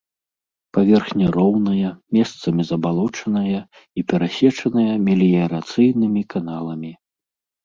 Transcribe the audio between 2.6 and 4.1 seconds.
забалочаная і